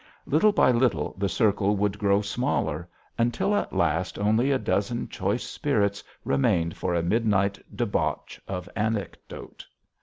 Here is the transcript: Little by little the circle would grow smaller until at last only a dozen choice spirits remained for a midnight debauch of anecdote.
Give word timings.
Little 0.25 0.51
by 0.51 0.71
little 0.71 1.13
the 1.19 1.29
circle 1.29 1.75
would 1.77 1.99
grow 1.99 2.21
smaller 2.23 2.89
until 3.19 3.53
at 3.53 3.71
last 3.71 4.17
only 4.17 4.49
a 4.49 4.57
dozen 4.57 5.07
choice 5.07 5.43
spirits 5.43 6.03
remained 6.25 6.75
for 6.75 6.95
a 6.95 7.03
midnight 7.03 7.59
debauch 7.75 8.41
of 8.47 8.67
anecdote. 8.75 9.67